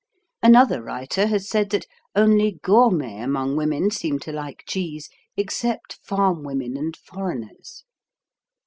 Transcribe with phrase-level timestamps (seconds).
[0.41, 6.41] Another writer has said that "only gourmets among women seem to like cheese, except farm
[6.41, 7.83] women and foreigners."